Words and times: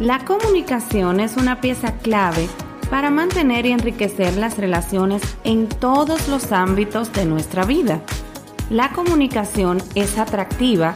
La 0.00 0.24
comunicación 0.24 1.20
es 1.20 1.36
una 1.36 1.60
pieza 1.60 1.98
clave 1.98 2.48
para 2.88 3.10
mantener 3.10 3.66
y 3.66 3.72
enriquecer 3.72 4.34
las 4.38 4.56
relaciones 4.56 5.20
en 5.44 5.68
todos 5.68 6.26
los 6.26 6.52
ámbitos 6.52 7.12
de 7.12 7.26
nuestra 7.26 7.66
vida. 7.66 8.00
La 8.70 8.92
comunicación 8.92 9.76
es 9.94 10.16
atractiva 10.16 10.94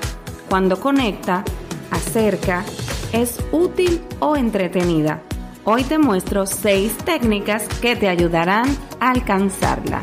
cuando 0.48 0.80
conecta, 0.80 1.44
acerca, 1.90 2.64
es 3.12 3.44
útil 3.52 4.00
o 4.20 4.36
entretenida. 4.36 5.20
Hoy 5.64 5.82
te 5.82 5.98
muestro 5.98 6.46
seis 6.46 6.96
técnicas 6.96 7.68
que 7.82 7.96
te 7.96 8.08
ayudarán 8.08 8.74
a 9.00 9.10
alcanzarla. 9.10 10.02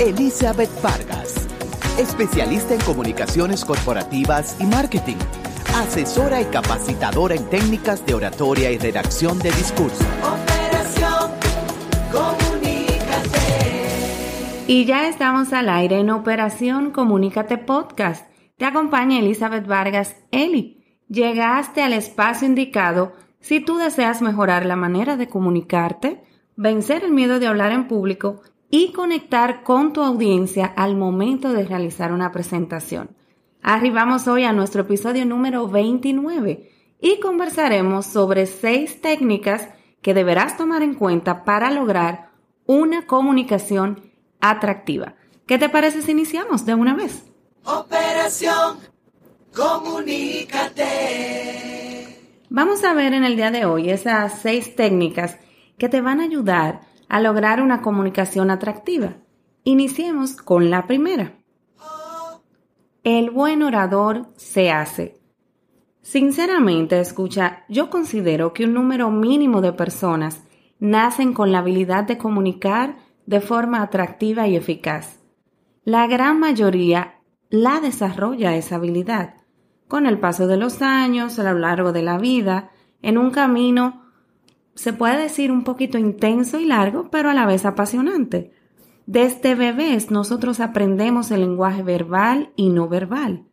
Elizabeth 0.00 0.70
Vargas, 0.82 1.46
especialista 1.98 2.74
en 2.74 2.80
comunicaciones 2.80 3.64
corporativas 3.64 4.56
y 4.60 4.64
marketing, 4.64 5.18
asesora 5.76 6.40
y 6.40 6.46
capacitadora 6.46 7.34
en 7.34 7.44
técnicas 7.50 8.06
de 8.06 8.14
oratoria 8.14 8.70
y 8.70 8.78
redacción 8.78 9.38
de 9.38 9.50
discurso. 9.52 10.04
Operación 10.22 11.30
Comunícate. 12.10 13.38
Y 14.66 14.84
ya 14.86 15.06
estamos 15.08 15.52
al 15.52 15.68
aire 15.68 15.98
en 15.98 16.10
Operación 16.10 16.92
Comunícate 16.92 17.58
Podcast. 17.58 18.26
Te 18.56 18.64
acompaña 18.64 19.18
Elizabeth 19.18 19.66
Vargas 19.66 20.16
Eli. 20.30 20.84
Llegaste 21.08 21.82
al 21.82 21.92
espacio 21.92 22.46
indicado 22.46 23.12
si 23.40 23.60
tú 23.60 23.78
deseas 23.78 24.22
mejorar 24.22 24.64
la 24.66 24.76
manera 24.76 25.16
de 25.16 25.28
comunicarte, 25.28 26.22
vencer 26.56 27.04
el 27.04 27.12
miedo 27.12 27.38
de 27.38 27.46
hablar 27.46 27.72
en 27.72 27.88
público 27.88 28.42
y 28.70 28.92
conectar 28.92 29.62
con 29.62 29.92
tu 29.92 30.02
audiencia 30.02 30.64
al 30.64 30.96
momento 30.96 31.52
de 31.52 31.64
realizar 31.64 32.12
una 32.12 32.32
presentación. 32.32 33.10
Arribamos 33.62 34.28
hoy 34.28 34.44
a 34.44 34.52
nuestro 34.52 34.82
episodio 34.82 35.26
número 35.26 35.68
29 35.68 36.70
y 37.00 37.20
conversaremos 37.20 38.06
sobre 38.06 38.46
seis 38.46 39.00
técnicas 39.00 39.68
que 40.00 40.14
deberás 40.14 40.56
tomar 40.56 40.82
en 40.82 40.94
cuenta 40.94 41.44
para 41.44 41.70
lograr 41.70 42.30
una 42.64 43.06
comunicación 43.06 44.00
atractiva. 44.40 45.16
¿Qué 45.46 45.58
te 45.58 45.68
parece 45.68 46.00
si 46.02 46.12
iniciamos 46.12 46.64
de 46.64 46.74
una 46.74 46.94
vez? 46.94 47.24
Operación 47.64 48.78
Comunícate. 49.54 50.86
Vamos 52.48 52.84
a 52.84 52.94
ver 52.94 53.14
en 53.14 53.24
el 53.24 53.34
día 53.36 53.50
de 53.50 53.64
hoy 53.64 53.90
esas 53.90 54.40
seis 54.40 54.76
técnicas 54.76 55.38
que 55.76 55.88
te 55.88 56.00
van 56.00 56.20
a 56.20 56.24
ayudar 56.24 56.82
a 57.10 57.20
lograr 57.20 57.60
una 57.60 57.82
comunicación 57.82 58.50
atractiva. 58.50 59.16
Iniciemos 59.64 60.36
con 60.36 60.70
la 60.70 60.86
primera. 60.86 61.34
El 63.02 63.30
buen 63.30 63.62
orador 63.62 64.28
se 64.36 64.70
hace. 64.70 65.20
Sinceramente, 66.00 66.98
escucha, 67.00 67.64
yo 67.68 67.90
considero 67.90 68.54
que 68.54 68.64
un 68.64 68.72
número 68.72 69.10
mínimo 69.10 69.60
de 69.60 69.72
personas 69.72 70.42
nacen 70.78 71.34
con 71.34 71.52
la 71.52 71.58
habilidad 71.58 72.04
de 72.04 72.16
comunicar 72.16 72.96
de 73.26 73.40
forma 73.40 73.82
atractiva 73.82 74.46
y 74.46 74.56
eficaz. 74.56 75.20
La 75.84 76.06
gran 76.06 76.40
mayoría 76.40 77.20
la 77.50 77.80
desarrolla 77.80 78.54
esa 78.54 78.76
habilidad 78.76 79.34
con 79.88 80.06
el 80.06 80.20
paso 80.20 80.46
de 80.46 80.56
los 80.56 80.82
años, 80.82 81.40
a 81.40 81.52
lo 81.52 81.58
largo 81.58 81.92
de 81.92 82.02
la 82.02 82.16
vida, 82.16 82.70
en 83.02 83.18
un 83.18 83.32
camino 83.32 83.99
se 84.80 84.94
puede 84.94 85.18
decir 85.18 85.52
un 85.52 85.62
poquito 85.62 85.98
intenso 85.98 86.58
y 86.58 86.64
largo, 86.64 87.10
pero 87.10 87.28
a 87.28 87.34
la 87.34 87.44
vez 87.44 87.66
apasionante. 87.66 88.50
Desde 89.04 89.54
bebés 89.54 90.10
nosotros 90.10 90.58
aprendemos 90.58 91.30
el 91.30 91.40
lenguaje 91.40 91.82
verbal 91.82 92.54
y 92.56 92.70
no 92.70 92.88
verbal. 92.88 93.44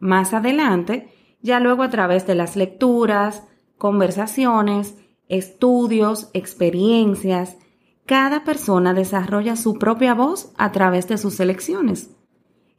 Más 0.00 0.34
adelante, 0.34 1.12
ya 1.40 1.60
luego 1.60 1.84
a 1.84 1.90
través 1.90 2.26
de 2.26 2.34
las 2.34 2.56
lecturas, 2.56 3.44
conversaciones, 3.78 4.96
estudios, 5.28 6.28
experiencias, 6.32 7.56
cada 8.04 8.42
persona 8.42 8.94
desarrolla 8.94 9.54
su 9.54 9.74
propia 9.74 10.12
voz 10.12 10.52
a 10.58 10.72
través 10.72 11.06
de 11.06 11.18
sus 11.18 11.38
elecciones. 11.38 12.10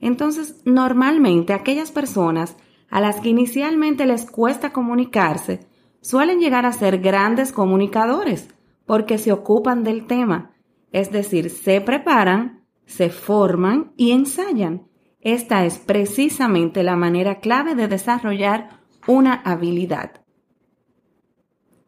Entonces, 0.02 0.62
normalmente 0.66 1.54
aquellas 1.54 1.92
personas 1.92 2.58
a 2.90 3.00
las 3.00 3.22
que 3.22 3.30
inicialmente 3.30 4.06
les 4.06 4.30
cuesta 4.30 4.74
comunicarse 4.74 5.74
suelen 6.06 6.40
llegar 6.40 6.68
a 6.68 6.72
ser 6.72 7.00
grandes 7.00 7.52
comunicadores 7.52 8.48
porque 8.86 9.18
se 9.18 9.32
ocupan 9.32 9.84
del 9.84 10.06
tema, 10.06 10.52
es 10.92 11.12
decir, 11.12 11.50
se 11.50 11.82
preparan, 11.82 12.64
se 12.86 13.10
forman 13.10 13.92
y 13.98 14.12
ensayan. 14.12 14.88
Esta 15.20 15.66
es 15.66 15.80
precisamente 15.80 16.84
la 16.84 16.96
manera 16.96 17.40
clave 17.40 17.74
de 17.74 17.88
desarrollar 17.88 18.82
una 19.08 19.34
habilidad. 19.34 20.22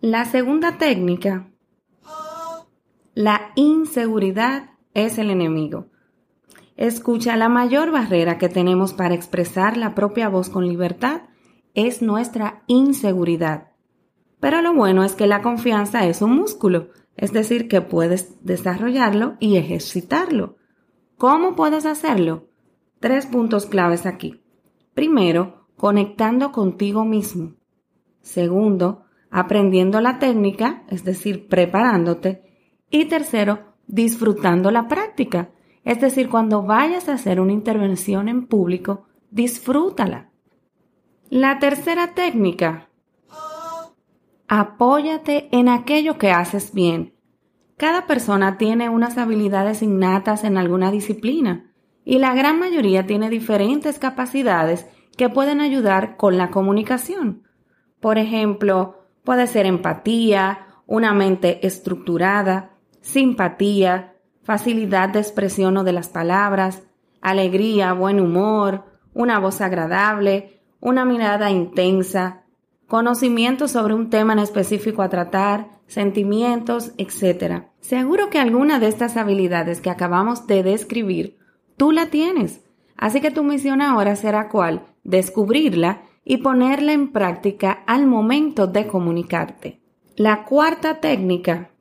La 0.01 0.25
segunda 0.25 0.79
técnica, 0.79 1.51
la 3.13 3.51
inseguridad 3.53 4.71
es 4.95 5.19
el 5.19 5.29
enemigo. 5.29 5.89
Escucha, 6.75 7.37
la 7.37 7.49
mayor 7.49 7.91
barrera 7.91 8.39
que 8.39 8.49
tenemos 8.49 8.93
para 8.93 9.13
expresar 9.13 9.77
la 9.77 9.93
propia 9.93 10.27
voz 10.27 10.49
con 10.49 10.67
libertad 10.67 11.21
es 11.75 12.01
nuestra 12.01 12.63
inseguridad. 12.65 13.66
Pero 14.39 14.61
lo 14.61 14.73
bueno 14.73 15.03
es 15.03 15.15
que 15.15 15.27
la 15.27 15.41
confianza 15.41 16.05
es 16.05 16.21
un 16.21 16.35
músculo, 16.35 16.89
es 17.15 17.33
decir, 17.33 17.67
que 17.67 17.81
puedes 17.81 18.43
desarrollarlo 18.45 19.35
y 19.39 19.57
ejercitarlo. 19.57 20.57
¿Cómo 21.17 21.55
puedes 21.55 21.85
hacerlo? 21.85 22.47
Tres 22.99 23.25
puntos 23.25 23.65
claves 23.65 24.05
aquí. 24.05 24.41
Primero, 24.93 25.67
conectando 25.75 26.51
contigo 26.51 27.05
mismo. 27.05 27.55
Segundo, 28.21 29.03
aprendiendo 29.31 30.01
la 30.01 30.19
técnica, 30.19 30.83
es 30.89 31.03
decir, 31.03 31.47
preparándote. 31.47 32.43
Y 32.89 33.05
tercero, 33.05 33.73
disfrutando 33.87 34.69
la 34.69 34.87
práctica, 34.87 35.51
es 35.83 35.99
decir, 36.01 36.29
cuando 36.29 36.63
vayas 36.63 37.09
a 37.09 37.13
hacer 37.13 37.39
una 37.39 37.53
intervención 37.53 38.27
en 38.27 38.45
público, 38.45 39.07
disfrútala. 39.31 40.29
La 41.29 41.59
tercera 41.59 42.13
técnica 42.13 42.86
Apóyate 44.49 45.49
en 45.51 45.67
aquello 45.67 46.17
que 46.17 46.31
haces 46.31 46.73
bien. 46.73 47.13
Cada 47.75 48.07
persona 48.07 48.57
tiene 48.57 48.87
unas 48.87 49.17
habilidades 49.17 49.81
innatas 49.81 50.45
en 50.45 50.57
alguna 50.57 50.89
disciplina 50.89 51.73
y 52.05 52.19
la 52.19 52.33
gran 52.33 52.57
mayoría 52.57 53.05
tiene 53.05 53.29
diferentes 53.29 53.99
capacidades 53.99 54.87
que 55.17 55.27
pueden 55.27 55.59
ayudar 55.59 56.15
con 56.15 56.37
la 56.37 56.49
comunicación. 56.49 57.43
Por 57.99 58.17
ejemplo, 58.17 59.03
puede 59.25 59.47
ser 59.47 59.65
empatía, 59.65 60.67
una 60.85 61.13
mente 61.13 61.67
estructurada, 61.67 62.77
simpatía, 63.01 64.15
facilidad 64.43 65.09
de 65.09 65.19
expresión 65.19 65.75
o 65.75 65.83
de 65.83 65.91
las 65.91 66.07
palabras, 66.07 66.83
alegría, 67.19 67.91
buen 67.91 68.21
humor, 68.21 68.85
una 69.13 69.39
voz 69.39 69.59
agradable, 69.59 70.61
una 70.79 71.03
mirada 71.03 71.51
intensa, 71.51 72.45
conocimiento 72.87 73.67
sobre 73.67 73.93
un 73.93 74.09
tema 74.09 74.33
en 74.33 74.39
específico 74.39 75.01
a 75.01 75.09
tratar, 75.09 75.69
sentimientos, 75.87 76.93
etc. 76.97 77.65
Seguro 77.79 78.29
que 78.29 78.39
alguna 78.39 78.79
de 78.79 78.87
estas 78.87 79.17
habilidades 79.17 79.81
que 79.81 79.89
acabamos 79.89 80.47
de 80.47 80.63
describir, 80.63 81.37
tú 81.75 81.91
la 81.91 82.07
tienes. 82.07 82.63
Así 82.95 83.21
que 83.21 83.29
tu 83.29 83.43
misión 83.43 83.81
ahora 83.81 84.15
será 84.15 84.49
cuál? 84.49 84.83
Descubrirla 85.03 86.01
y 86.23 86.37
ponerla 86.37 86.93
en 86.93 87.11
práctica 87.11 87.83
al 87.85 88.07
momento 88.07 88.67
de 88.67 88.87
comunicarte. 88.87 89.81
La 90.15 90.45
cuarta 90.45 90.99
técnica. 90.99 91.71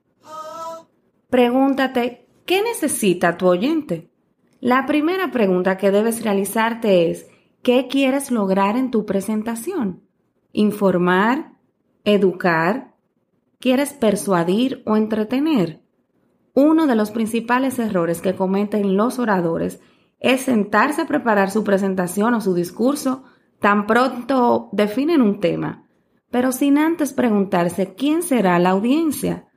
Pregúntate, 1.30 2.28
¿qué 2.44 2.62
necesita 2.62 3.36
tu 3.36 3.46
oyente? 3.46 4.10
La 4.60 4.86
primera 4.86 5.30
pregunta 5.30 5.76
que 5.76 5.90
debes 5.90 6.22
realizarte 6.22 7.10
es, 7.10 7.26
¿qué 7.62 7.88
quieres 7.88 8.30
lograr 8.30 8.76
en 8.76 8.90
tu 8.90 9.04
presentación? 9.04 10.05
Informar, 10.56 11.52
educar, 12.04 12.94
quieres 13.58 13.92
persuadir 13.92 14.82
o 14.86 14.96
entretener. 14.96 15.82
Uno 16.54 16.86
de 16.86 16.96
los 16.96 17.10
principales 17.10 17.78
errores 17.78 18.22
que 18.22 18.34
cometen 18.34 18.96
los 18.96 19.18
oradores 19.18 19.80
es 20.18 20.40
sentarse 20.40 21.02
a 21.02 21.06
preparar 21.06 21.50
su 21.50 21.62
presentación 21.62 22.32
o 22.32 22.40
su 22.40 22.54
discurso 22.54 23.24
tan 23.60 23.86
pronto 23.86 24.70
definen 24.72 25.20
un 25.20 25.40
tema, 25.40 25.86
pero 26.30 26.52
sin 26.52 26.78
antes 26.78 27.12
preguntarse 27.12 27.94
quién 27.94 28.22
será 28.22 28.58
la 28.58 28.70
audiencia, 28.70 29.48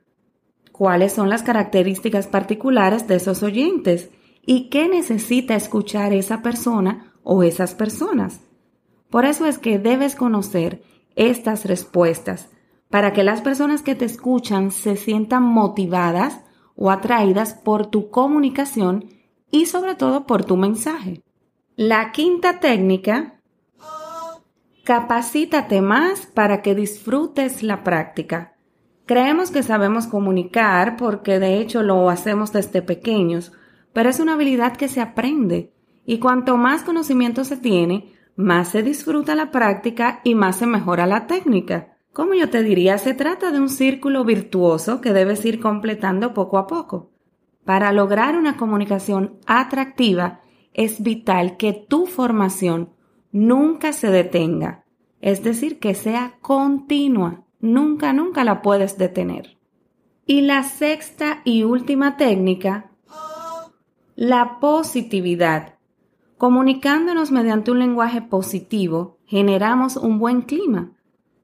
cuáles 0.70 1.14
son 1.14 1.30
las 1.30 1.42
características 1.42 2.26
particulares 2.26 3.08
de 3.08 3.16
esos 3.16 3.42
oyentes 3.42 4.10
y 4.44 4.68
qué 4.68 4.86
necesita 4.88 5.54
escuchar 5.54 6.12
esa 6.12 6.42
persona 6.42 7.14
o 7.22 7.42
esas 7.42 7.74
personas. 7.74 8.42
Por 9.08 9.24
eso 9.24 9.46
es 9.46 9.58
que 9.58 9.78
debes 9.78 10.14
conocer 10.14 10.82
estas 11.16 11.64
respuestas 11.64 12.50
para 12.90 13.12
que 13.12 13.22
las 13.22 13.40
personas 13.40 13.82
que 13.82 13.94
te 13.94 14.04
escuchan 14.04 14.70
se 14.70 14.96
sientan 14.96 15.44
motivadas 15.44 16.40
o 16.74 16.90
atraídas 16.90 17.54
por 17.54 17.86
tu 17.86 18.10
comunicación 18.10 19.06
y 19.50 19.66
sobre 19.66 19.94
todo 19.94 20.26
por 20.26 20.44
tu 20.44 20.56
mensaje. 20.56 21.22
La 21.76 22.12
quinta 22.12 22.58
técnica, 22.58 23.40
capacítate 24.84 25.80
más 25.80 26.26
para 26.26 26.62
que 26.62 26.74
disfrutes 26.74 27.62
la 27.62 27.84
práctica. 27.84 28.56
Creemos 29.06 29.50
que 29.50 29.62
sabemos 29.62 30.06
comunicar 30.06 30.96
porque 30.96 31.38
de 31.38 31.58
hecho 31.58 31.82
lo 31.82 32.10
hacemos 32.10 32.52
desde 32.52 32.82
pequeños, 32.82 33.52
pero 33.92 34.08
es 34.08 34.20
una 34.20 34.34
habilidad 34.34 34.76
que 34.76 34.88
se 34.88 35.00
aprende 35.00 35.72
y 36.06 36.18
cuanto 36.18 36.56
más 36.56 36.82
conocimiento 36.82 37.44
se 37.44 37.56
tiene, 37.56 38.12
más 38.40 38.68
se 38.70 38.82
disfruta 38.82 39.34
la 39.34 39.50
práctica 39.50 40.20
y 40.24 40.34
más 40.34 40.56
se 40.56 40.66
mejora 40.66 41.06
la 41.06 41.26
técnica. 41.26 41.96
Como 42.12 42.34
yo 42.34 42.50
te 42.50 42.62
diría, 42.62 42.98
se 42.98 43.14
trata 43.14 43.52
de 43.52 43.60
un 43.60 43.68
círculo 43.68 44.24
virtuoso 44.24 45.00
que 45.00 45.12
debes 45.12 45.44
ir 45.44 45.60
completando 45.60 46.34
poco 46.34 46.58
a 46.58 46.66
poco. 46.66 47.10
Para 47.64 47.92
lograr 47.92 48.36
una 48.36 48.56
comunicación 48.56 49.38
atractiva, 49.46 50.40
es 50.74 51.02
vital 51.02 51.56
que 51.56 51.72
tu 51.72 52.06
formación 52.06 52.90
nunca 53.32 53.92
se 53.92 54.10
detenga, 54.10 54.84
es 55.20 55.42
decir, 55.42 55.78
que 55.78 55.94
sea 55.94 56.38
continua, 56.40 57.44
nunca, 57.60 58.12
nunca 58.12 58.42
la 58.42 58.62
puedes 58.62 58.98
detener. 58.98 59.58
Y 60.26 60.42
la 60.42 60.62
sexta 60.62 61.42
y 61.44 61.64
última 61.64 62.16
técnica, 62.16 62.90
la 64.16 64.58
positividad. 64.60 65.74
Comunicándonos 66.40 67.32
mediante 67.32 67.70
un 67.70 67.80
lenguaje 67.80 68.22
positivo, 68.22 69.18
generamos 69.26 69.98
un 69.98 70.18
buen 70.18 70.40
clima. 70.40 70.92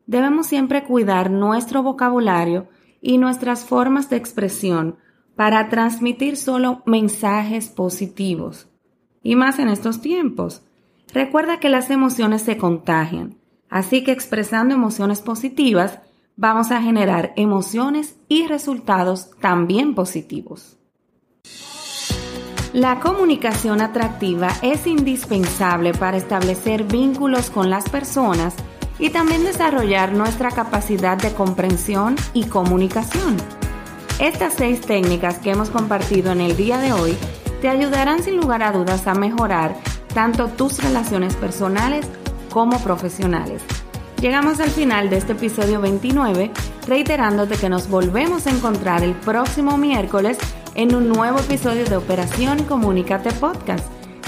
Debemos 0.06 0.46
siempre 0.46 0.84
cuidar 0.84 1.30
nuestro 1.30 1.82
vocabulario 1.82 2.68
y 3.02 3.18
nuestras 3.18 3.66
formas 3.66 4.08
de 4.08 4.16
expresión 4.16 4.96
para 5.34 5.68
transmitir 5.68 6.38
solo 6.38 6.82
mensajes 6.86 7.68
positivos. 7.68 8.70
Y 9.22 9.36
más 9.36 9.58
en 9.58 9.68
estos 9.68 10.00
tiempos. 10.00 10.62
Recuerda 11.12 11.60
que 11.60 11.68
las 11.68 11.90
emociones 11.90 12.40
se 12.40 12.56
contagian, 12.56 13.36
así 13.68 14.02
que 14.02 14.12
expresando 14.12 14.74
emociones 14.74 15.20
positivas 15.20 16.00
vamos 16.36 16.70
a 16.70 16.80
generar 16.80 17.34
emociones 17.36 18.16
y 18.28 18.46
resultados 18.46 19.28
también 19.42 19.94
positivos. 19.94 20.78
La 22.76 23.00
comunicación 23.00 23.80
atractiva 23.80 24.48
es 24.60 24.86
indispensable 24.86 25.94
para 25.94 26.18
establecer 26.18 26.84
vínculos 26.84 27.48
con 27.48 27.70
las 27.70 27.88
personas 27.88 28.52
y 28.98 29.08
también 29.08 29.44
desarrollar 29.44 30.12
nuestra 30.12 30.50
capacidad 30.50 31.16
de 31.16 31.32
comprensión 31.32 32.16
y 32.34 32.44
comunicación. 32.44 33.38
Estas 34.18 34.52
seis 34.52 34.82
técnicas 34.82 35.38
que 35.38 35.52
hemos 35.52 35.70
compartido 35.70 36.32
en 36.32 36.42
el 36.42 36.54
día 36.54 36.76
de 36.76 36.92
hoy 36.92 37.16
te 37.62 37.70
ayudarán 37.70 38.22
sin 38.22 38.36
lugar 38.36 38.62
a 38.62 38.72
dudas 38.72 39.06
a 39.06 39.14
mejorar 39.14 39.74
tanto 40.12 40.48
tus 40.48 40.82
relaciones 40.82 41.34
personales 41.34 42.06
como 42.50 42.78
profesionales. 42.80 43.62
Llegamos 44.20 44.60
al 44.60 44.68
final 44.68 45.08
de 45.08 45.16
este 45.16 45.32
episodio 45.32 45.80
29, 45.80 46.50
reiterándote 46.86 47.56
que 47.56 47.70
nos 47.70 47.88
volvemos 47.88 48.46
a 48.46 48.50
encontrar 48.50 49.02
el 49.02 49.14
próximo 49.14 49.78
miércoles 49.78 50.36
en 50.76 50.94
un 50.94 51.08
nuevo 51.08 51.38
episodio 51.38 51.84
de 51.84 51.96
Operación 51.96 52.64
Comunícate 52.64 53.32
Podcast. 53.32 53.84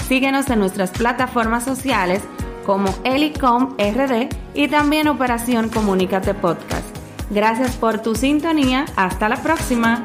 Síguenos 0.07 0.49
en 0.49 0.59
nuestras 0.59 0.91
plataformas 0.91 1.63
sociales 1.63 2.23
como 2.65 2.93
Elicom 3.03 3.75
RD 3.77 4.29
y 4.55 4.67
también 4.67 5.07
Operación 5.07 5.69
Comunícate 5.69 6.33
Podcast. 6.33 6.85
Gracias 7.29 7.75
por 7.77 8.01
tu 8.01 8.15
sintonía. 8.15 8.85
Hasta 8.95 9.29
la 9.29 9.41
próxima. 9.41 10.03